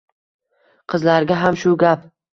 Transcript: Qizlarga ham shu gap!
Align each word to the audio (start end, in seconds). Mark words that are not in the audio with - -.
Qizlarga 0.93 1.39
ham 1.43 1.63
shu 1.65 1.75
gap! 1.85 2.13